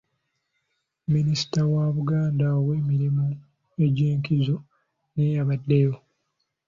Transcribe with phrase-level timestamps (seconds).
[1.13, 3.25] Minisita wa Buganda ow'emirimu
[3.85, 4.57] egy'enkizo
[5.13, 5.93] naye yabaddeyo.